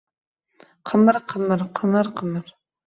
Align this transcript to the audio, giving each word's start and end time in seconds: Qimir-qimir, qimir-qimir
Qimir-qimir, 0.93 1.67
qimir-qimir 1.81 2.55